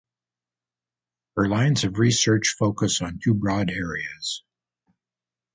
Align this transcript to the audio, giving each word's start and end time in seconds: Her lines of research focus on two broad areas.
Her 1.35 1.47
lines 1.47 1.83
of 1.83 1.99
research 1.99 2.55
focus 2.57 3.03
on 3.03 3.19
two 3.23 3.35
broad 3.35 3.69
areas. 3.69 4.41